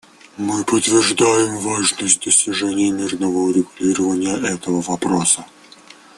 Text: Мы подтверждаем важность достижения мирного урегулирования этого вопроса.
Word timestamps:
Мы 0.35 0.63
подтверждаем 0.65 1.59
важность 1.59 2.23
достижения 2.25 2.89
мирного 2.91 3.37
урегулирования 3.37 4.35
этого 4.37 4.81
вопроса. 4.81 5.45